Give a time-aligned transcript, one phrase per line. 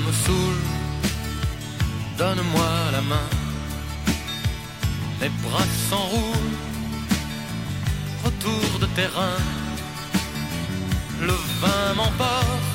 [0.00, 0.62] me saoule.
[2.18, 3.28] Donne-moi la main,
[5.20, 6.56] mes bras s'enroulent.
[8.24, 9.38] Retour de terrain,
[11.20, 12.66] le vin m'emporte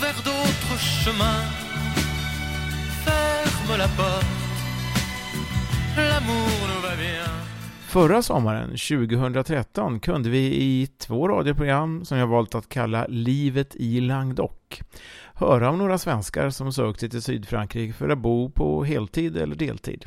[0.00, 1.44] vers d'autres chemins.
[3.04, 4.26] Ferme la porte,
[5.96, 7.33] l'amour nous va bien.
[7.94, 14.00] Förra sommaren, 2013, kunde vi i två radioprogram som jag valt att kalla Livet i
[14.00, 14.50] Languedoc
[15.34, 19.56] höra om några svenskar som sökt sig till Sydfrankrike för att bo på heltid eller
[19.56, 20.06] deltid.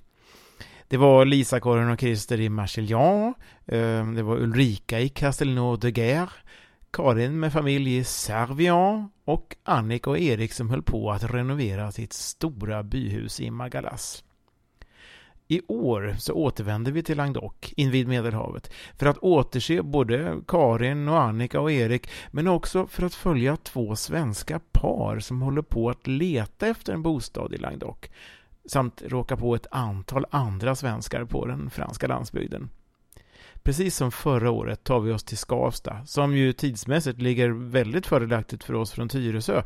[0.88, 3.34] Det var Lisa, Karin och Christer i Marchillan,
[3.66, 6.30] eh, det var Ulrika i Castelnau de Guerre,
[6.92, 12.14] Karin med familj i Servian och Annika och Erik som höll på att renovera sitt
[12.14, 14.24] stora byhus i Magalas.
[15.48, 21.22] I år så återvänder vi till Languedoc invid Medelhavet för att återse både Karin och
[21.22, 26.08] Annika och Erik men också för att följa två svenska par som håller på att
[26.08, 27.98] leta efter en bostad i Languedoc
[28.66, 32.70] samt råka på ett antal andra svenskar på den franska landsbygden.
[33.64, 38.64] Precis som förra året tar vi oss till Skavsta, som ju tidsmässigt ligger väldigt fördelaktigt
[38.64, 39.64] för oss från Tyresö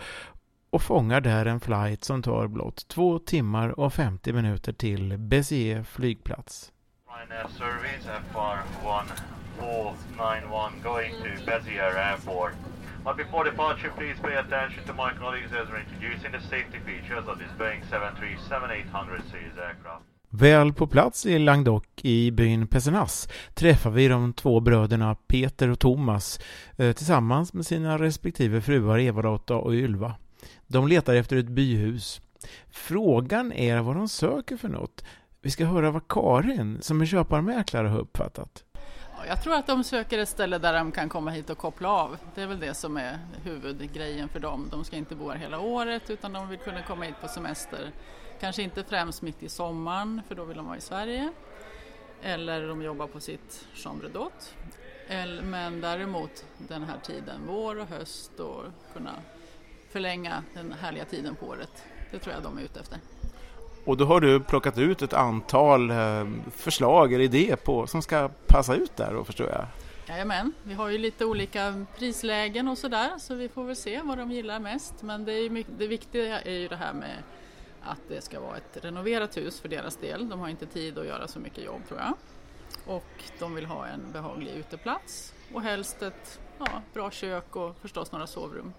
[0.71, 5.87] och fångar där en flight som tar blott två timmar och 50 minuter till Béziers
[5.87, 6.71] flygplats.
[7.07, 12.53] Ryanair service FR1491 going to Bezier Airport.
[13.03, 17.27] But before departure, please pay attention to my colleagues as we're introducing the safety features
[17.27, 20.05] of this Boeing 737-800 series aircraft.
[20.33, 25.79] Väl på plats i Languedoc i byn Pesenas träffar vi de två bröderna Peter och
[25.79, 26.39] Thomas
[26.77, 30.15] eh, tillsammans med sina respektive fruar Eva-Lotta och Ylva.
[30.67, 32.21] De letar efter ett byhus.
[32.69, 35.03] Frågan är vad de söker för något.
[35.41, 38.63] Vi ska höra vad Karin, som är köparmäklare, har uppfattat.
[39.27, 42.17] Jag tror att de söker ett ställe där de kan komma hit och koppla av.
[42.35, 44.67] Det är väl det som är huvudgrejen för dem.
[44.71, 47.91] De ska inte bo här hela året utan de vill kunna komma hit på semester.
[48.39, 51.31] Kanske inte främst mitt i sommaren för då vill de vara i Sverige.
[52.21, 55.43] Eller de jobbar på sitt chambre d'hôte.
[55.43, 58.63] Men däremot den här tiden, vår och höst och
[58.93, 59.11] kunna
[59.91, 61.83] förlänga den härliga tiden på året.
[62.11, 62.99] Det tror jag de är ute efter.
[63.85, 68.29] Och då har du plockat ut ett antal eh, förslag eller idéer på, som ska
[68.47, 69.65] passa ut där då förstår jag?
[70.07, 74.17] Jajamän, vi har ju lite olika prislägen och sådär så vi får väl se vad
[74.17, 74.93] de gillar mest.
[75.01, 77.23] Men det, är mycket, det viktiga är ju det här med
[77.83, 80.29] att det ska vara ett renoverat hus för deras del.
[80.29, 82.13] De har inte tid att göra så mycket jobb tror jag.
[82.95, 88.11] Och de vill ha en behaglig uteplats och helst ett ja, bra kök och förstås
[88.11, 88.73] några sovrum.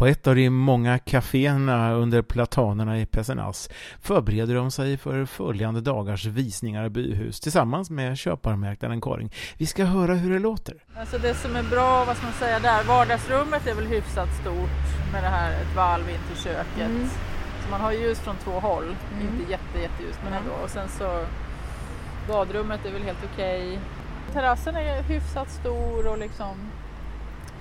[0.00, 3.70] På ett av de många kaféerna under platanerna i Pesenas
[4.02, 9.30] förbereder de sig för följande dagars visningar av byhus tillsammans med köparmäklaren Karin.
[9.58, 10.74] Vi ska höra hur det låter.
[10.96, 15.12] Alltså det som är bra, vad ska man säga där, vardagsrummet är väl hyfsat stort
[15.12, 16.90] med det här ett valv in till köket.
[16.90, 17.08] Mm.
[17.64, 19.26] Så man har ljus från två håll, mm.
[19.26, 20.52] inte jätte, jätteljus men ändå.
[20.64, 21.24] Och sen så
[22.28, 23.68] badrummet är väl helt okej.
[23.68, 23.78] Okay.
[24.32, 26.56] Terrassen är hyfsat stor och liksom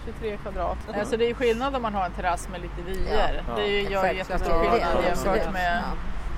[0.06, 0.78] 23 kvadrat.
[0.88, 1.00] Mm.
[1.00, 3.44] Alltså det är skillnad om man har en terrass med lite vyer.
[3.48, 3.56] Ja.
[3.56, 5.84] Det gör ju jättestor skillnad jämfört med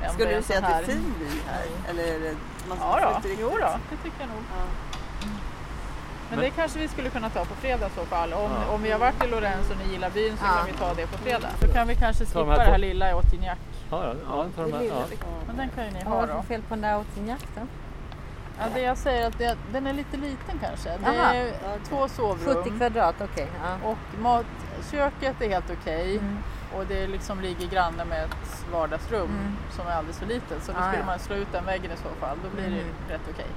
[0.03, 0.09] ja.
[0.09, 1.66] Skulle du säga att det är fin vy här?
[1.89, 2.35] Eller är det,
[2.69, 4.44] man ja då, jo då, det tycker jag nog.
[4.57, 4.66] Ja.
[6.29, 8.33] Men det kanske vi skulle kunna ta på fredag i så fall.
[8.33, 8.73] Om, ja.
[8.73, 11.07] om vi har varit i Lorenz och ni gillar byn så kan vi ta det
[11.07, 11.49] på fredag.
[11.61, 13.57] Då kan vi kanske skippa de här det här lilla i Autignac.
[13.91, 14.83] Ja, ja, ja, ta de här.
[14.83, 15.03] Ja.
[15.47, 16.17] Men den kan ju ni ha då.
[16.17, 17.61] Vad är det för fel på den där Autignac då?
[18.61, 20.89] Ja, det jag säger att det, den är lite liten kanske.
[20.97, 21.79] Det Aha, är okay.
[21.89, 22.63] två sovrum.
[22.63, 23.27] 70 kvadrat, okej.
[23.27, 23.89] Okay, ja.
[23.89, 24.45] Och mat,
[24.91, 26.16] köket är helt okej.
[26.16, 26.17] Okay.
[26.17, 26.38] Mm.
[26.75, 29.57] Och det liksom ligger granne med ett vardagsrum mm.
[29.72, 30.63] som är alldeles för litet.
[30.63, 31.05] Så då ah, skulle ja.
[31.05, 32.38] man slå ut den väggen i så fall.
[32.44, 32.79] Då blir mm.
[33.07, 33.49] det rätt okej.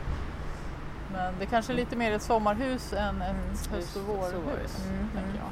[1.12, 3.40] Men det kanske är lite mer ett sommarhus än ett mm.
[3.70, 4.86] höst och vårhus.
[4.88, 5.08] Mm.
[5.14, 5.50] Tänker jag.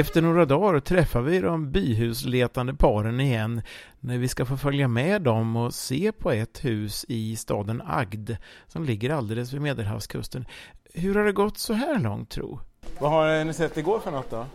[0.00, 3.62] Efter några dagar träffar vi de byhusletande paren igen
[4.00, 8.30] när vi ska få följa med dem och se på ett hus i staden Agd
[8.66, 10.46] som ligger alldeles vid Medelhavskusten.
[10.94, 12.60] Hur har det gått så här långt tro?
[12.98, 14.46] Vad har ni sett igår för något då?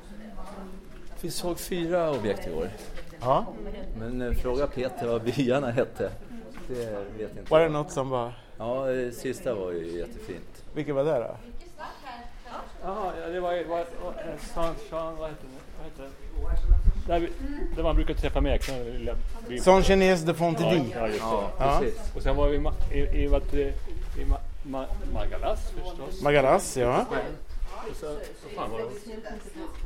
[1.22, 2.70] Vi såg fyra objekt igår.
[3.22, 3.46] Ja.
[4.00, 6.12] Men eh, fråga Peter vad byarna hette.
[6.68, 7.52] Det vet inte.
[7.52, 8.34] Var det något som var...
[8.58, 10.64] Ja, det sista var ju jättefint.
[10.74, 11.38] Vilket var det då?
[12.86, 13.64] Jaha, ja, det var ju...
[13.64, 13.86] Vad,
[14.92, 15.48] Jean, vad heter
[17.08, 17.30] det?
[17.76, 19.16] Där, man brukar träffa mäklare.
[19.64, 20.92] Saint-Genès de Fontedy.
[20.94, 21.82] Ja, ja, ja.
[22.16, 22.58] Och sen var vi
[22.92, 23.24] i, i,
[23.54, 23.74] i,
[24.22, 26.22] i Ma, Ma, Magalas förstås.
[26.22, 27.06] Magalas, ja.
[27.90, 28.06] Och så,
[28.44, 28.86] så fan var det.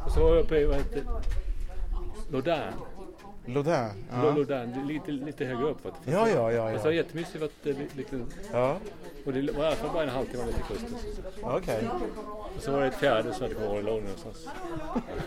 [0.06, 1.04] Och så var vi uppe i, vad heter
[2.32, 2.56] Laudin.
[2.56, 2.74] Lodin?
[4.12, 4.34] Ja.
[4.36, 5.86] Lodin, lite, lite högre upp.
[5.86, 6.12] vet du.
[6.12, 8.20] Ja, ja, ja, Men så var det jättemysigt det är lite,
[8.52, 8.78] ja.
[9.26, 10.96] och det var i alla fall bara en halvtimme ner till kusten.
[11.42, 11.90] Okej.
[12.58, 14.48] Och så var det ett fjärde som det låg någonstans.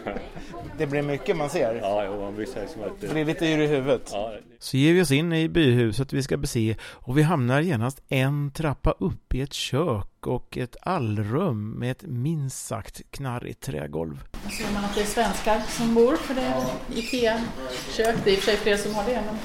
[0.79, 1.75] Det blir mycket man ser.
[1.75, 3.01] Ja, jo, man blir så här som att...
[3.01, 4.11] Det blir lite yr i huvudet.
[4.13, 8.03] Ja, Så ger vi oss in i byhuset vi ska bese och vi hamnar genast
[8.09, 14.25] en trappa upp i ett kök och ett allrum med ett minst sagt knarrigt trägolv.
[14.45, 18.17] Då ser man att det är svenskar som bor för det är IKEA-kök.
[18.25, 19.23] Det är i och för sig fler som har det.
[19.27, 19.39] Men...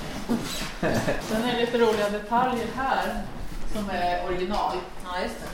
[1.30, 3.22] Sen är det lite roliga detaljer här
[3.74, 4.78] som är original.
[5.04, 5.48] Ja, just det.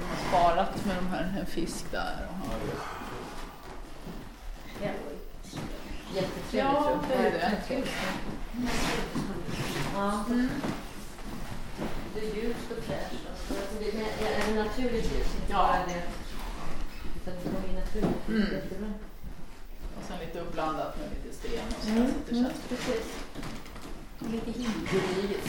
[0.00, 2.28] De har sparat med de här, en fisk där.
[2.28, 2.50] Och...
[6.14, 6.98] Jättetrevligt Ja, rum.
[7.08, 7.82] det är det.
[9.94, 10.24] Ja.
[12.14, 13.26] Det är ljust och fräscht.
[13.30, 15.56] Alltså, det är naturligt ljus, inte Ja.
[15.56, 16.02] bara det.
[17.42, 18.28] Det kommer in naturligt.
[18.28, 18.40] Mm.
[18.40, 18.90] Jättebra.
[19.98, 21.90] och sen lite uppblandat med lite sten och så.
[21.90, 23.06] Mm, så det mm, känns precis.
[24.32, 25.48] Lite himgediget.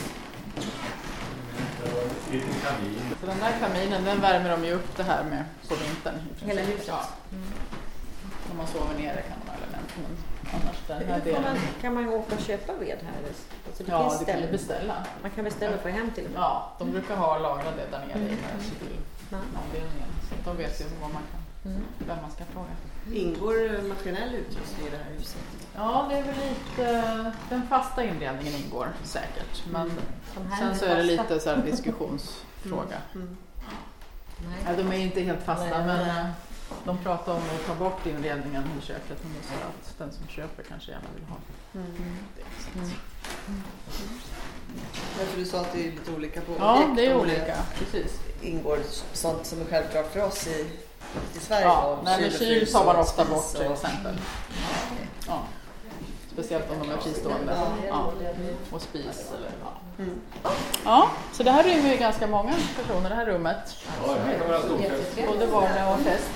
[3.20, 6.14] Så den där kaminen den värmer de ju upp det här med på vintern.
[6.42, 6.44] i.
[6.44, 6.88] Hela huset.
[6.88, 7.08] Ja.
[8.50, 9.88] Om man sover nere kan man ha element.
[9.96, 11.42] Men annars den här delen.
[11.42, 13.22] man, kan man åka och köpa ved här?
[13.66, 14.52] Alltså, det Ja, finns du kan ju ställen.
[14.52, 15.06] beställa.
[15.22, 16.40] Man kan beställa och få hem till och med.
[16.40, 18.36] Ja, de brukar ha lagrat det där nere i
[19.30, 19.38] Ja.
[19.38, 20.08] avdelningen.
[20.28, 21.80] Så de vet ju vad man kan, Mm.
[21.98, 22.68] vem man ska fråga.
[23.12, 25.36] Ingår maskinell utrustning i det här huset?
[25.74, 29.66] Ja, det är väl lite, den fasta inredningen ingår säkert.
[29.72, 29.90] Men
[30.50, 32.96] här sen så är det lite så här diskussionsfråga.
[33.14, 33.36] Mm.
[34.48, 34.58] Nej.
[34.66, 36.18] Ja, de är inte helt fasta Nej, men nej.
[36.20, 36.26] eh,
[36.84, 39.18] de pratar om att ta bort inredningen i köket.
[39.22, 41.36] Men det är så att den som köper kanske gärna vill ha
[41.74, 42.16] Mm.
[42.36, 42.42] det.
[45.18, 47.56] Därför du sa att det är lite olika på Ja, objekt, det är olika.
[47.78, 48.20] Precis.
[48.42, 48.78] ingår
[49.12, 50.70] sånt som är självklart för oss i,
[51.36, 51.64] i Sverige.
[51.64, 54.14] Ja, då, nej, men kyl tar man ofta bort till exempel.
[55.26, 55.42] Ja.
[56.32, 57.56] Speciellt om de är fristående.
[57.88, 58.12] Ja.
[58.70, 59.32] Och spis.
[59.36, 59.80] Eller, ja.
[59.98, 60.20] Mm.
[60.84, 63.76] ja, så det här rymmer ju ganska många personer, det här rummet.
[65.26, 66.30] Både vardag och fest.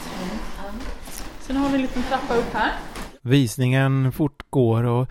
[1.41, 2.73] Sen har vi en liten trappa upp här.
[3.21, 5.09] Visningen fortgår och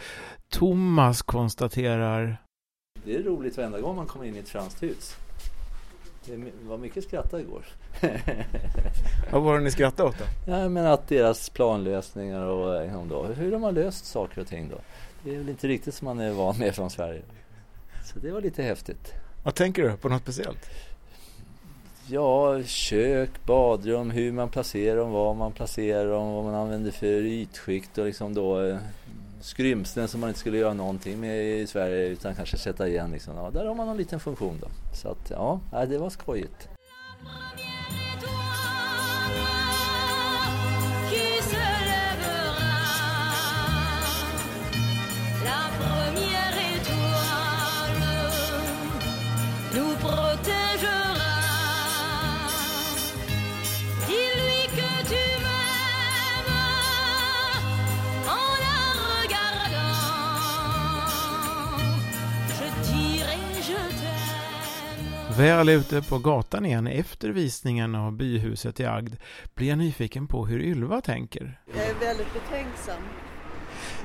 [0.50, 2.38] Thomas konstaterar
[3.06, 5.16] Det är roligt varenda gång man kommer in i ett franskt hus.
[6.25, 7.66] Det var mycket skratta igår.
[9.31, 10.51] Vad var det ni skrattade åt då?
[10.51, 14.69] Ja, men att deras planlösningar och eh, då, hur de har löst saker och ting
[14.69, 14.77] då.
[15.24, 17.22] Det är väl inte riktigt som man är van med från Sverige.
[18.06, 19.13] Så det var lite häftigt.
[19.44, 20.69] Vad tänker du på något speciellt?
[22.07, 27.25] Ja, kök, badrum, hur man placerar dem, var man placerar dem, vad man använder för
[27.25, 28.78] ytskikt och liksom då eh,
[29.45, 33.36] skrymslen som man inte skulle göra någonting med i Sverige utan kanske sätta igen liksom.
[33.36, 34.68] Ja, där har man en liten funktion då.
[34.94, 35.59] Så att ja,
[35.89, 36.69] det var skojigt.
[49.75, 50.55] nous.
[65.38, 69.16] Väl ute på gatan igen efter visningen av byhuset i Agd
[69.56, 71.59] blir jag nyfiken på hur Ylva tänker.
[71.76, 73.02] Jag är väldigt betänksam.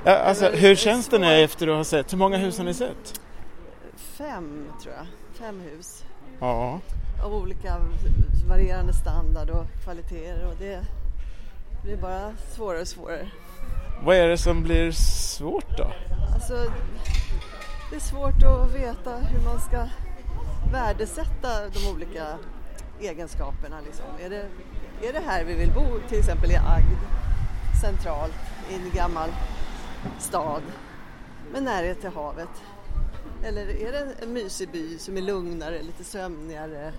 [0.05, 2.13] Ja, alltså, hur känns det nu efter att ha sett?
[2.13, 3.21] Hur många hus har ni sett?
[3.95, 5.05] Fem, tror jag.
[5.33, 6.03] Fem hus.
[6.39, 6.79] Ja.
[7.23, 7.77] Av olika
[8.49, 10.45] varierande standard och kvaliteter.
[10.45, 10.79] Och det
[11.83, 13.27] blir bara svårare och svårare.
[14.03, 15.91] Vad är det som blir svårt då?
[16.33, 16.71] Alltså,
[17.89, 19.87] det är svårt att veta hur man ska
[20.71, 22.37] värdesätta de olika
[22.99, 23.81] egenskaperna.
[23.85, 24.05] Liksom.
[24.19, 24.45] Är, det,
[25.07, 26.99] är det här vi vill bo, till exempel i Agd,
[27.81, 28.35] centralt,
[28.69, 29.29] i en gammal
[30.19, 30.61] stad
[31.53, 32.49] med närhet till havet?
[33.43, 36.93] Eller är det en mysig by som är lugnare, lite sömnigare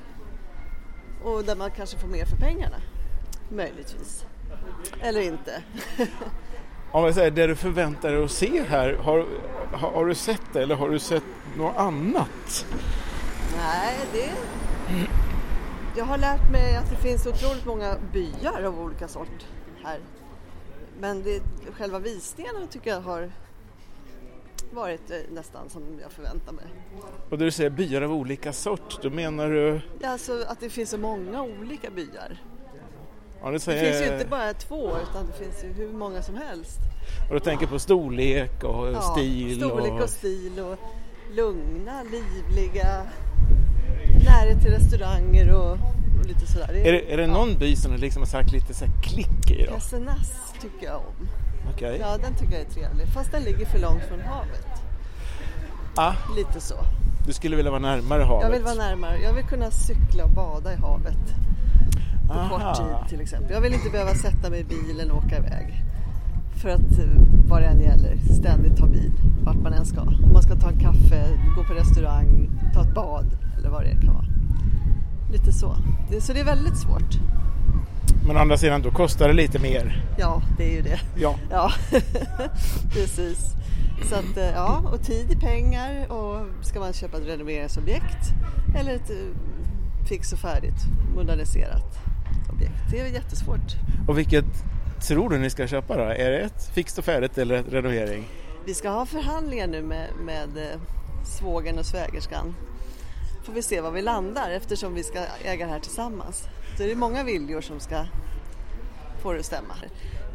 [1.25, 2.77] och där man kanske får mer för pengarna?
[3.49, 4.27] Möjligtvis.
[5.01, 5.63] Eller inte.
[6.93, 9.27] Om jag säger det du förväntar dig att se här, har,
[9.73, 11.23] har, har du sett det eller har du sett
[11.57, 12.67] något annat?
[13.63, 14.33] Nej, det...
[15.97, 19.47] Jag har lärt mig att det finns otroligt många byar av olika sort
[19.85, 19.99] här.
[21.01, 21.43] Men det,
[21.73, 23.31] själva visningarna tycker jag har
[24.73, 26.65] varit eh, nästan som jag förväntar mig.
[27.31, 29.81] Och när du säger byar av olika sort, då menar du?
[30.01, 32.43] Ja, Alltså att det finns så många olika byar.
[33.43, 36.35] Ja, Det säger, finns ju inte bara två utan det finns ju hur många som
[36.37, 36.79] helst.
[37.29, 39.57] Och du tänker på storlek och Ja, stil?
[39.57, 40.01] Storlek och...
[40.03, 40.79] och stil och
[41.37, 43.03] lugna, livliga,
[44.23, 45.73] närhet till restauranger och,
[46.21, 46.69] och lite sådär.
[46.69, 49.67] Är det, är det någon by som du liksom har sagt lite så klick i
[49.67, 49.73] då?
[49.73, 51.29] Casenas tycker jag om.
[51.75, 51.99] Okej.
[52.01, 53.07] Ja, den tycker jag är trevlig.
[53.07, 54.67] Fast den ligger för långt från havet.
[55.95, 56.75] Ah, Lite så.
[57.27, 58.43] du skulle vilja vara närmare havet?
[58.43, 59.19] Jag vill vara närmare.
[59.23, 61.19] Jag vill kunna cykla och bada i havet.
[62.29, 62.59] På Aha.
[62.59, 63.53] kort tid till exempel.
[63.53, 65.83] Jag vill inte behöva sätta mig i bilen och åka iväg.
[66.63, 67.05] För att eh,
[67.49, 69.13] vad det än gäller, ständigt ta bil.
[69.45, 70.01] Vart man än ska.
[70.01, 73.27] Om man ska ta en kaffe, gå på restaurang, ta ett bad
[73.63, 74.25] eller vad det kan vara.
[75.33, 75.77] Lite så.
[76.11, 77.19] Det, så det är väldigt svårt.
[78.27, 80.05] Men å andra sidan, då kostar det lite mer.
[80.19, 81.01] Ja, det är ju det.
[81.17, 81.37] Ja.
[81.51, 81.73] Ja,
[82.93, 83.53] precis.
[84.09, 88.29] Så att, eh, ja, och tid är pengar och ska man köpa ett renoveringsobjekt
[88.77, 91.99] eller ett eh, fix och färdigt moderniserat
[92.53, 92.91] objekt.
[92.91, 93.77] Det är jättesvårt.
[94.09, 94.45] Och vilket
[95.09, 96.03] tror du ni ska köpa då?
[96.03, 98.25] Är det ett fixt och färdigt eller ett renovering?
[98.67, 100.81] Vi ska ha förhandlingar nu med, med eh,
[101.25, 102.55] svågern och svägerskan.
[103.43, 106.45] Får vi se var vi landar eftersom vi ska äga det här tillsammans.
[106.77, 108.05] Så det är många viljor som ska
[109.23, 109.75] få det att stämma.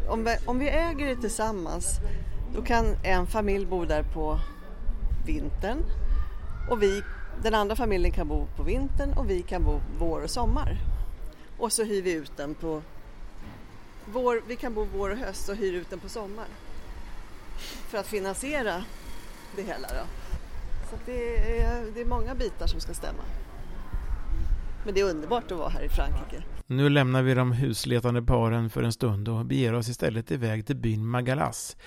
[0.10, 2.00] Om vi, om vi äger det tillsammans
[2.56, 4.40] då kan en familj bo där på
[5.26, 5.84] vintern
[6.70, 7.04] och vi,
[7.44, 10.78] den andra familjen kan bo på vintern och vi kan bo vår och sommar.
[11.58, 12.82] Och så hyr vi ut den på
[14.06, 16.48] vår, vi kan bo vår och höst och hyr ut den på sommar
[17.90, 18.84] för att finansiera
[19.56, 19.88] det hela.
[19.88, 20.27] Då.
[20.90, 23.24] Så det, är, det är många bitar som ska stämma.
[24.86, 26.44] Men det är underbart att vara här i Frankrike.
[26.68, 30.76] Nu lämnar vi de husletande paren för en stund och beger oss istället iväg till
[30.76, 31.78] byn Magalas.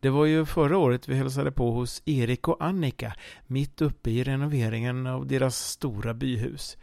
[0.00, 3.14] Det var ju förra året vi hälsade på hos Erik och Annika
[3.46, 6.76] mitt uppe i renoveringen av deras stora byhus.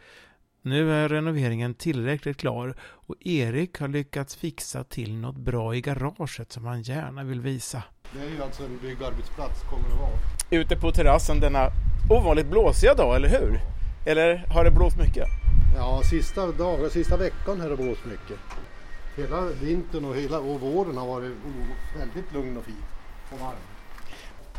[0.68, 6.52] Nu är renoveringen tillräckligt klar och Erik har lyckats fixa till något bra i garaget
[6.52, 7.82] som han gärna vill visa.
[8.12, 10.18] Det är ju alltså en byggarbetsplats kommer det vara.
[10.50, 11.68] Ute på terrassen denna
[12.10, 13.60] ovanligt blåsiga dag, eller hur?
[14.06, 15.28] Eller har det blåst mycket?
[15.76, 18.38] Ja, sista dagen, sista veckan har det blåst mycket.
[19.16, 21.32] Hela vintern och, hela, och våren har varit
[21.98, 22.84] väldigt lugn och fin
[23.32, 23.64] och varm.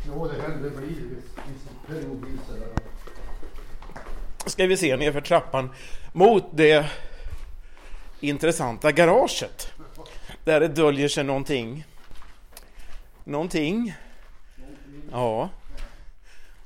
[0.08, 1.02] Jo, det händer blir
[1.48, 2.42] vissa periodvis.
[4.60, 5.70] Ska vi se nerför trappan
[6.14, 6.86] mot det
[8.20, 9.72] intressanta garaget.
[10.44, 11.86] Där det döljer sig någonting.
[13.24, 13.94] Någonting.
[15.12, 15.50] Ja.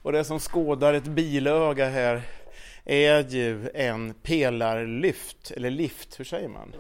[0.02, 2.22] Och det som skådar ett bilöga här
[2.86, 6.76] är ju en pelarlyft, eller lift, hur säger man?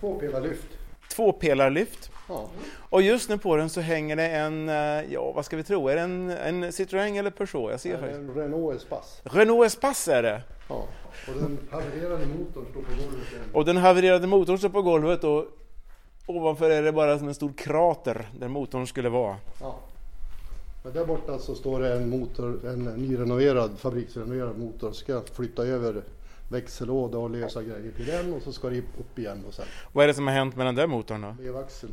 [0.00, 0.68] Tvåpelarlyft.
[1.08, 2.10] Tvåpelarlyft.
[2.28, 2.48] Ja.
[2.78, 5.88] Och just nu på den så hänger det en, eh, ja vad ska vi tro,
[5.88, 7.70] är det en, en Citroën eller Peugeot?
[7.70, 8.18] Jag ser är faktiskt.
[8.20, 9.20] en Renault Espace.
[9.24, 10.42] Renault Espace är det.
[10.68, 10.84] Ja.
[11.28, 13.32] Och den havererade motorn står på golvet.
[13.32, 13.44] igen.
[13.52, 15.44] Och den havererade motorn står på golvet och
[16.26, 19.36] ovanför är det bara som en stor krater där motorn skulle vara.
[19.60, 19.76] Ja.
[20.84, 24.92] Men där borta så står det en motor, en nyrenoverad, fabriksrenoverad motor.
[24.92, 26.02] Ska flytta över
[26.50, 29.64] växellåda och lösa grejer till den och så ska det upp igen och sen.
[29.92, 31.42] Vad är det som har hänt med den där motorn då?
[31.42, 31.92] Vevaxeln,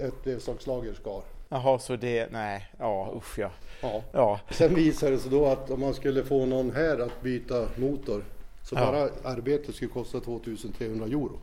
[0.00, 1.22] ett vevstagslager skar.
[1.48, 3.50] Jaha, så det, nej, ja usch ja.
[3.82, 4.02] Ja.
[4.12, 7.66] Ja, Sen visade det sig då att om man skulle få någon här att byta
[7.76, 8.24] motor
[8.64, 8.80] så Ja.
[8.92, 11.38] bara arbetet skulle kosta 2300 euro.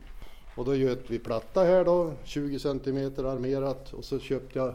[0.56, 4.74] Och då göt vi platta här då, 20 centimeter armerat och så köpte jag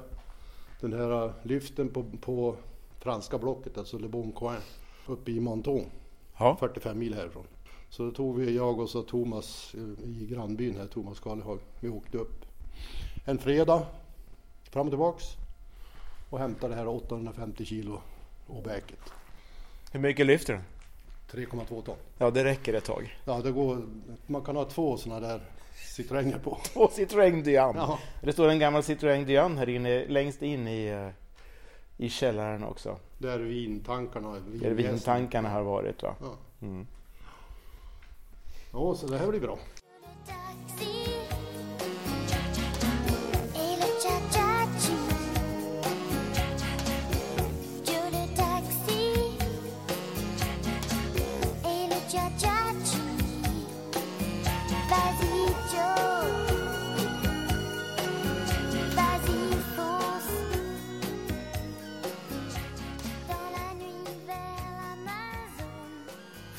[0.82, 2.56] den här lyften på, på
[3.00, 4.58] franska blocket, alltså Le Bon Coin,
[5.08, 5.86] uppe i Monton,
[6.40, 6.58] ja.
[6.60, 7.44] 45 mil härifrån.
[7.96, 11.90] Så då tog vi, jag och så Thomas eh, i grannbyn här, Thomas Karlehag, vi
[11.90, 12.46] åkte upp
[13.26, 13.86] en fredag
[14.70, 15.26] fram och tillbaks
[16.30, 18.02] och hämtade det här 850 kilo
[18.48, 19.00] åbäket.
[19.92, 20.64] Hur mycket lyfter den?
[21.32, 21.96] 3,2 ton.
[22.18, 23.18] Ja, det räcker ett tag.
[23.26, 23.82] Ja, det går,
[24.28, 25.42] man kan ha två sådana där
[25.98, 26.58] Citroënger på.
[26.74, 27.80] Två Citroën Diane.
[27.80, 28.00] Ja.
[28.22, 31.10] Det står en gammal Citroën Diane här inne, längst in i, eh,
[32.06, 32.98] i källaren också.
[33.18, 36.16] Där vintankarna, Där vintankarna har varit va?
[36.22, 36.36] Ja.
[36.62, 36.88] Mm
[38.76, 39.58] ja, så det här blir bra.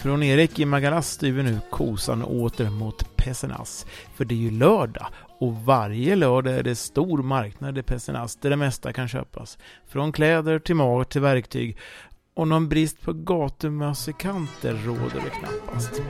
[0.07, 3.87] Från Erik i Magalas styr vi nu kosan åter mot Pessenas.
[4.15, 5.07] För det är ju lördag
[5.39, 9.59] och varje lördag är det stor marknad i Pessenas där det mesta kan köpas.
[9.89, 11.77] Från kläder till mat till verktyg.
[12.35, 16.03] Och någon brist på gatumusikanter råder det knappast.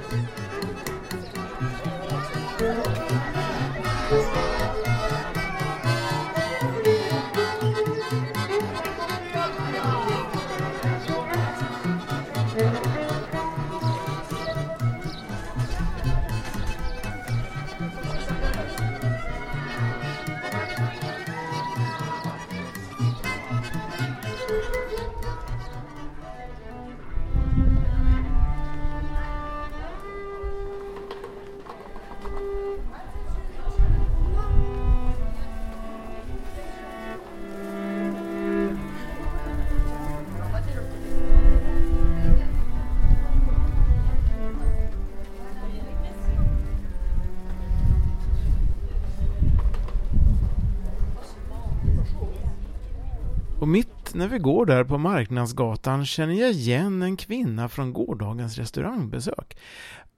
[54.16, 59.58] När vi går där på Marknadsgatan känner jag igen en kvinna från gårdagens restaurangbesök.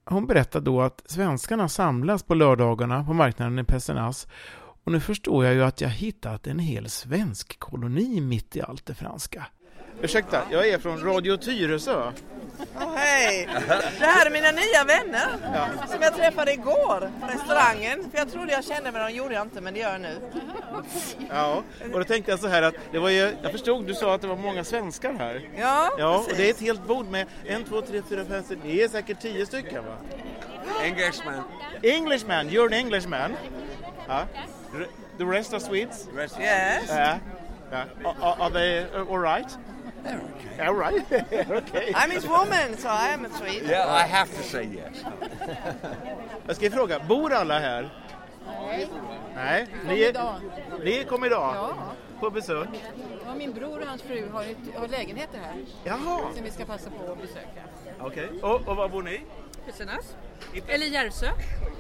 [0.05, 4.27] Hon berättade då att svenskarna samlas på lördagarna på marknaden i Pessenas
[4.85, 8.87] och nu förstår jag ju att jag hittat en hel svensk koloni mitt i allt
[8.87, 9.47] det franska.
[10.03, 12.13] Ursäkta, jag är från Radio Tyresö.
[12.81, 13.49] Åh, hej!
[13.99, 15.29] Det här är mina nya vänner
[15.89, 18.11] som jag träffade igår på restaurangen.
[18.11, 20.21] För jag trodde jag kände men de gjorde jag inte, men det gör jag nu.
[21.31, 21.63] Ja,
[21.93, 24.21] och då tänkte jag så här att det var ju, jag förstod du sa att
[24.21, 25.49] det var många svenskar här.
[25.57, 26.39] Ja, Ja, och precis.
[26.39, 29.21] det är ett helt bord med en, två, tre, fyra, fem, sex, det är säkert
[29.21, 29.97] tio stycken va?
[30.83, 31.43] Englishman.
[31.83, 33.37] Englishman, you're an Englishman.
[34.09, 34.23] Ja.
[35.19, 36.09] The rest are Swedes?
[36.41, 36.83] Yes.
[36.89, 37.15] Ja.
[37.71, 37.85] Ja.
[38.23, 39.49] Are, are they all right?
[39.49, 40.67] They're okay.
[40.67, 41.13] All right.
[41.51, 41.93] okay.
[41.95, 43.69] I'm his woman, so I am a Swede.
[43.69, 45.05] Yeah, I have to say yes.
[46.47, 47.91] Jag ska fråga, bor alla här?
[48.47, 48.89] Nej,
[49.35, 50.35] Nej, kom ni, idag.
[50.85, 51.73] ni kom idag Ja.
[52.21, 52.69] på besök.
[53.27, 55.55] Ja, min bror och hans fru har, ett, har lägenheter här.
[55.85, 56.21] Jaha.
[56.35, 57.63] Som vi ska passa på att besöka.
[58.01, 59.21] Okej, och, och var bor ni?
[59.73, 60.05] Pesenas.
[60.69, 61.27] Eller Järvsö.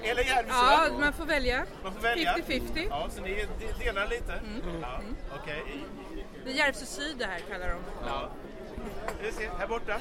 [0.02, 0.52] Eller Järvsö?
[0.54, 1.64] Ja, man får välja.
[1.82, 2.34] Man får välja?
[2.36, 2.86] 50-50.
[2.90, 4.40] Ja, så ni de- delar lite?
[4.82, 5.00] Ja,
[5.42, 5.62] okej.
[6.44, 7.78] Det är Järvsö syd det här kallar de.
[8.06, 8.28] Ja.
[9.22, 9.96] Vi ser, här borta.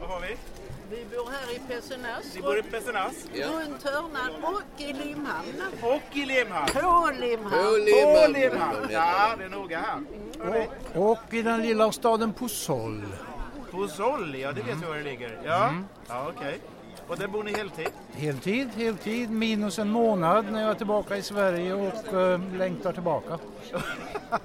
[0.00, 0.36] Vad har vi?
[0.90, 1.58] Vi bor här i
[2.42, 3.26] bor Pessenas?
[3.34, 5.62] Runt hörnan och i Limhamn.
[5.82, 6.68] Och i Limhamn.
[6.72, 7.50] På Limhamn.
[7.50, 8.86] På Limhamn.
[8.90, 10.00] Ja, det är noga här.
[10.44, 10.68] Hörrni.
[10.94, 13.04] Och i den lilla staden Pusol.
[13.70, 15.38] Pozol, ja det vet vi var det ligger.
[15.44, 15.84] Ja, Mm.
[16.08, 16.58] ja okej.
[17.10, 17.88] Och där bor ni heltid?
[18.12, 23.38] Heltid, heltid, minus en månad när jag är tillbaka i Sverige och eh, längtar tillbaka.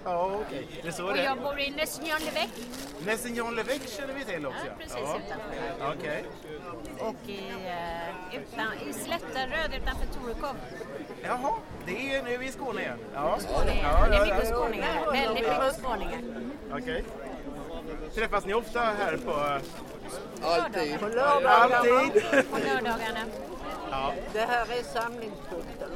[0.04, 0.68] ja, okej.
[0.82, 1.26] Det är så Och det är.
[1.26, 2.50] jag bor i Nessignon-le-Vec.
[3.06, 4.66] Nessignon-le-Vec känner vi till också.
[4.66, 5.96] Ja, precis utanför.
[5.98, 6.26] Okej.
[7.00, 10.56] Och i, uh, utan, i Slätteröd utanför Torekov.
[11.24, 11.54] Jaha,
[11.86, 13.00] det är, nu är vi i Skåne igen.
[13.14, 13.86] Ja, Skåne igen.
[13.92, 14.56] Ja, det är ja, mycket ja.
[14.56, 15.12] skåningar.
[15.12, 16.22] Väldigt mycket skåningar.
[16.72, 17.04] Okej.
[18.16, 19.32] Träffas ni ofta här på...
[20.42, 21.00] Alltid.
[21.00, 21.06] På
[21.46, 22.50] Alltid.
[22.52, 23.26] På lördagarna.
[23.92, 25.90] Ja, Det här är samlingspunkten.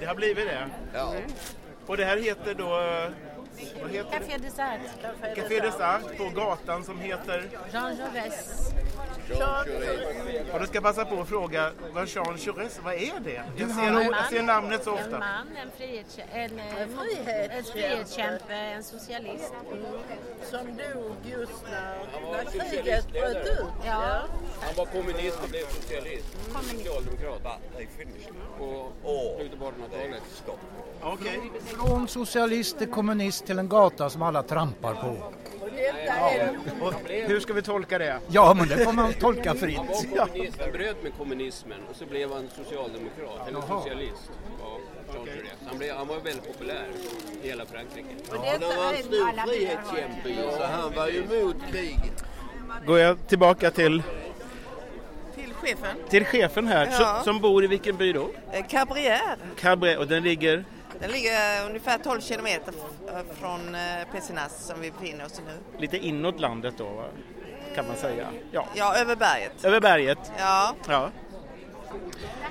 [0.00, 0.68] det har blivit det.
[0.94, 1.14] Ja.
[1.86, 2.68] Och det här heter då...
[3.82, 4.10] Vad heter?
[4.10, 4.80] Café Dessert.
[5.36, 7.48] Café Dessert på gatan som heter...
[7.72, 8.72] Jean Jaurès.
[10.52, 13.42] Och då ska jag passa på att fråga vad Jean Jaurès, vad är det?
[13.56, 14.02] Jag En ser, man.
[14.04, 15.18] jag ser namnet så En ofta.
[15.18, 17.56] man, en, frihets, en, eh, En frihetskämpe.
[17.56, 19.52] en frihetskämpe, en socialist.
[20.50, 21.98] Som dog just när,
[22.32, 23.66] när kriget bröt ut.
[23.86, 24.20] Ja.
[24.60, 26.26] Han var kommunist och blev socialist.
[26.52, 27.42] Socialdemokrat.
[27.42, 27.58] På
[27.96, 30.22] slutet på 1800-talet.
[31.02, 31.40] Okej.
[31.64, 35.16] Från socialist till kommunist till en gata som alla trampar på.
[36.80, 38.18] Och hur ska vi tolka det?
[38.28, 39.76] Ja, men det får man tolka fritt.
[39.76, 43.82] Han var kommunist, han bröt med kommunismen och så blev han socialdemokrat, eller Jaha.
[43.82, 44.30] socialist.
[44.60, 44.78] Ja,
[45.14, 45.68] Jaurès.
[45.68, 46.86] han, blev, han var väldigt populär
[47.42, 48.06] i hela Frankrike.
[48.30, 52.24] Ja, det var en stor frihetskämpe så han var ju emot kriget.
[52.86, 54.02] Går jag tillbaka till,
[55.34, 55.96] Till chefen.
[56.08, 56.96] till chefen här, Ja.
[56.96, 58.30] som, som bor i vilken by då?
[58.52, 59.36] Eh, Cabrière.
[59.60, 60.64] Cabré, och den ligger...
[61.00, 62.72] Den ligger ungefär 12 kilometer
[63.08, 63.80] f- från eh,
[64.12, 65.80] Pesinas som vi befinner oss i nu.
[65.80, 67.04] lite inåt landet då,
[67.74, 68.28] kan man säga.
[68.52, 68.66] Ja.
[68.74, 69.64] Ja, över berget.
[69.64, 70.18] Över berget.
[70.38, 70.74] Ja.
[70.88, 71.10] ja.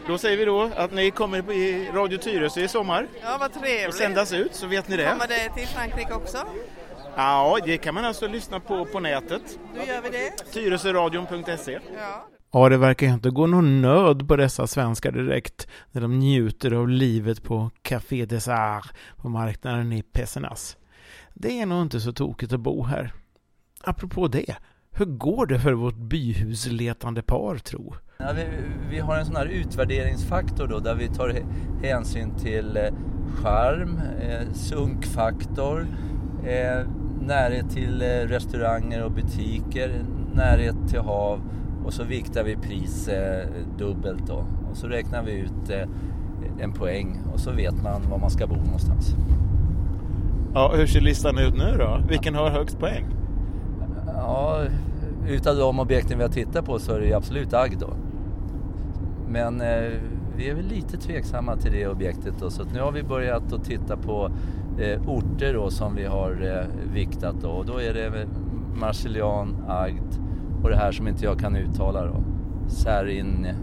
[0.08, 3.88] Då säger vi då att ni kommer i Radio Tyresö i sommar Ja, vad trevligt.
[3.88, 5.08] och sändas ut, så vet ni det.
[5.10, 6.38] Kommer det till Frankrike också?
[7.16, 9.42] Ja, det kan man alltså lyssna på på nätet.
[9.76, 10.30] Då gör vi det.
[10.52, 12.26] Tyresöradion.se Ja.
[12.56, 16.72] Ja, det verkar ju inte gå någon nöd på dessa svenskar direkt när de njuter
[16.72, 20.78] av livet på Café des Arts på marknaden i Pessenas.
[21.34, 23.14] Det är nog inte så tokigt att bo här.
[23.84, 24.56] Apropå det,
[24.92, 27.96] hur går det för vårt byhusletande par tro?
[28.18, 28.46] Ja, vi,
[28.90, 31.40] vi har en sån här utvärderingsfaktor då där vi tar
[31.84, 32.84] hänsyn till eh,
[33.36, 35.88] charm, eh, sunkfaktor,
[36.46, 36.88] eh,
[37.22, 41.42] närhet till eh, restauranger och butiker, närhet till hav
[41.86, 44.46] och så viktar vi pris eh, dubbelt då.
[44.72, 45.88] Och så räknar vi ut eh,
[46.60, 49.16] en poäng och så vet man var man ska bo någonstans.
[50.54, 52.02] Ja, hur ser listan ut nu då?
[52.10, 53.06] Vilken har högst poäng?
[54.08, 54.62] Ja,
[55.28, 57.90] utav de objekten vi har tittat på så är det absolut Agg då.
[59.28, 59.92] Men eh,
[60.38, 63.64] vi är väl lite tveksamma till det objektet då, så nu har vi börjat att
[63.64, 64.32] titta på
[64.80, 67.50] eh, orter då som vi har eh, viktat då.
[67.50, 68.28] Och då är det väl
[68.76, 70.23] Marcelian, Agd
[70.64, 72.24] och det här som inte jag kan uttala då.
[72.68, 73.56] Sarignan.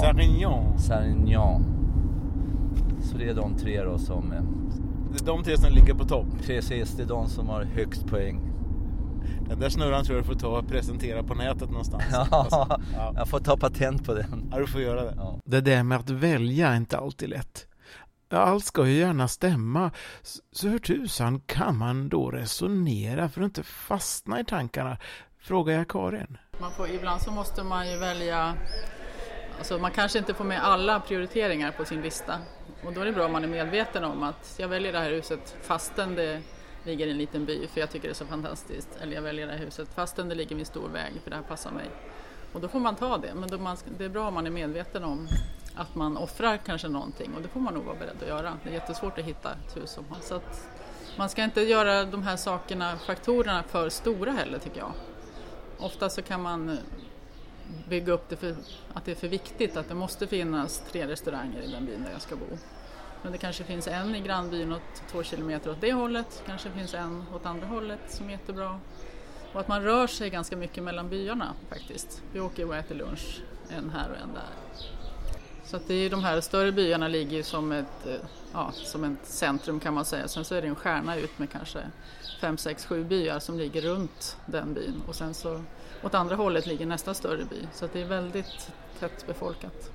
[0.00, 0.78] Sarignan.
[0.78, 1.64] Sarignan.
[3.02, 4.32] Så det är de tre då som...
[4.32, 4.42] Eh,
[5.12, 6.26] Det är de tre som ligger på topp.
[6.46, 8.50] Precis, det är de som har högst poäng.
[9.48, 12.04] Den där snurran tror jag du får ta och presentera på nätet någonstans.
[12.30, 12.78] Ja,
[13.16, 14.48] jag får ta patent på den.
[14.52, 15.16] Ja, du får göra det.
[15.44, 17.66] Det där med att välja är inte alltid lätt.
[18.28, 19.90] Ja, allt ska ju gärna stämma.
[20.52, 24.96] Så hur tusan kan man då resonera för att inte fastna i tankarna?
[25.44, 26.38] Frågar jag Karin.
[26.58, 28.54] Man får, ibland så måste man ju välja,
[29.58, 32.38] alltså man kanske inte får med alla prioriteringar på sin lista.
[32.84, 35.10] Och då är det bra om man är medveten om att jag väljer det här
[35.10, 36.42] huset fastän det
[36.84, 38.88] ligger i en liten by för jag tycker det är så fantastiskt.
[39.00, 41.36] Eller jag väljer det här huset fastän det ligger vid en stor väg för det
[41.36, 41.86] här passar mig.
[42.52, 44.50] Och då får man ta det, men då man, det är bra om man är
[44.50, 45.28] medveten om
[45.74, 48.58] att man offrar kanske någonting och det får man nog vara beredd att göra.
[48.62, 50.20] Det är jättesvårt att hitta ett hus som har.
[50.20, 50.40] Så
[51.16, 54.92] man ska inte göra de här sakerna, faktorerna för stora heller tycker jag.
[55.84, 56.76] Ofta så kan man eh,
[57.88, 58.56] bygga upp det för
[58.92, 62.12] att det är för viktigt att det måste finnas tre restauranger i den byn där
[62.12, 62.46] jag ska bo.
[63.22, 66.94] Men det kanske finns en i grannbyn åt två kilometer åt det hållet, kanske finns
[66.94, 68.80] en åt andra hållet som är jättebra.
[69.52, 72.22] Och att man rör sig ganska mycket mellan byarna faktiskt.
[72.32, 74.78] Vi åker och äter lunch, en här och en där.
[75.64, 78.14] Så att det är de här större byarna ligger ju som ett, eh,
[78.52, 80.28] ja, som ett centrum kan man säga.
[80.28, 81.78] Sen så är det en stjärna ut med kanske
[82.40, 85.02] fem, sex, sju byar som ligger runt den byn.
[85.08, 85.62] Och sen så
[86.02, 87.66] åt andra hållet ligger nästa större by.
[87.72, 89.90] Så att det är väldigt tätt befolkat.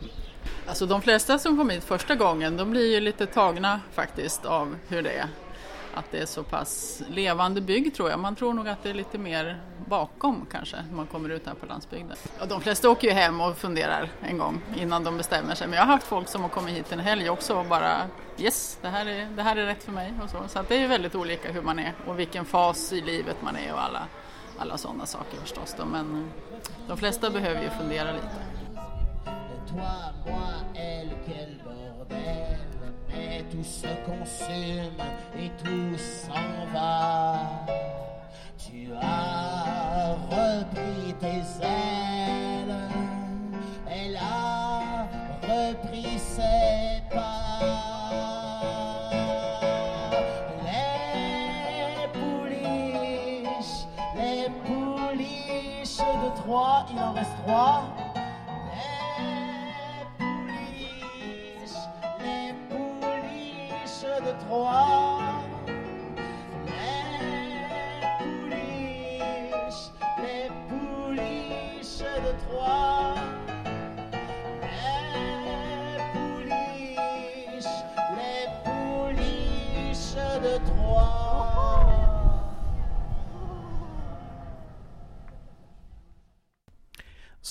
[0.68, 4.76] Alltså de flesta som kom hit första gången de blir ju lite tagna faktiskt av
[4.88, 5.28] hur det är.
[5.94, 8.20] Att det är så pass levande bygg tror jag.
[8.20, 11.54] Man tror nog att det är lite mer bakom kanske när man kommer ut här
[11.54, 12.18] på landsbygden.
[12.42, 15.68] Och de flesta åker ju hem och funderar en gång innan de bestämmer sig.
[15.68, 18.02] Men jag har haft folk som har kommit hit en helg också och bara
[18.38, 20.14] yes, det här är, det här är rätt för mig.
[20.24, 23.02] Och så så att det är väldigt olika hur man är och vilken fas i
[23.02, 24.08] livet man är och alla,
[24.58, 25.76] alla sådana saker förstås.
[25.78, 25.86] Då.
[25.86, 28.60] Men eh, de flesta behöver ju fundera lite.
[33.50, 35.02] Tout se consume
[35.38, 37.66] et tout s'en va.
[38.58, 42.76] Tu as repris tes ailes.
[43.90, 45.08] Elle a
[45.42, 47.40] repris ses pas.
[50.64, 57.89] Les pouliches, les pouliches de Troyes, il en reste trois.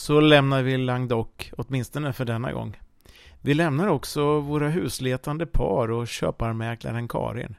[0.08, 2.76] Så lämnar vi Languedoc, åtminstone för denna gång.
[3.40, 7.54] Vi lämnar också våra husletande par och köparmäklaren Karin.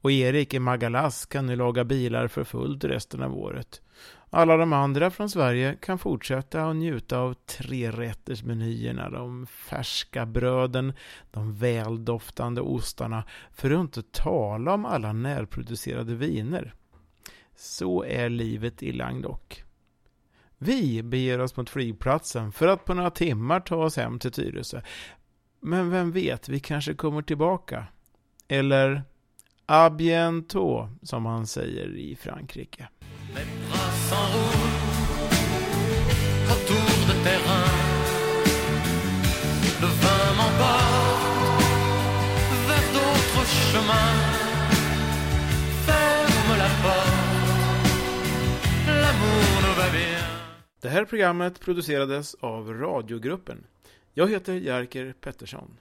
[0.00, 3.82] Och Erik i Magalas kan nu laga bilar för fullt resten av året.
[4.30, 10.92] Alla de andra från Sverige kan fortsätta att njuta av trerättersmenyerna, de färska bröden,
[11.30, 16.74] de väldoftande ostarna, för att inte tala om alla närproducerade viner.
[17.56, 19.62] Så är livet i Languedoc.
[20.58, 24.80] Vi beger oss mot flygplatsen för att på några timmar ta oss hem till Tyresö.
[25.60, 27.86] Men vem vet, vi kanske kommer tillbaka.
[28.48, 29.02] Eller
[29.70, 32.88] A bientôt, som han säger i Frankrike.
[50.80, 53.64] Det här programmet producerades av Radiogruppen.
[54.14, 55.78] Jag heter Jerker Pettersson.